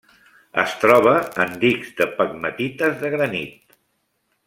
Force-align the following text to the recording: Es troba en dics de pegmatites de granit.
Es 0.61 0.71
troba 0.83 1.13
en 1.45 1.53
dics 1.65 1.93
de 2.01 2.09
pegmatites 2.17 2.99
de 3.05 3.13
granit. 3.19 3.81